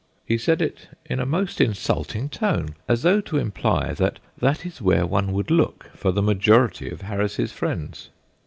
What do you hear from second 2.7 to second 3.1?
as